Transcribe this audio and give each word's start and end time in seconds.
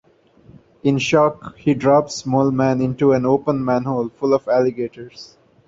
In 0.81 0.97
shock, 0.97 1.57
he 1.57 1.75
drops 1.75 2.23
Moleman 2.23 2.81
into 2.83 3.11
an 3.13 3.23
open 3.23 3.63
manhole 3.63 4.09
full 4.09 4.33
of 4.33 4.47
alligators. 4.47 5.37